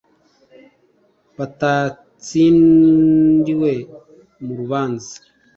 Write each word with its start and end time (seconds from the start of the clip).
batatsindiwe 1.37 3.71
mu 4.43 4.51
rubanza 4.59 5.15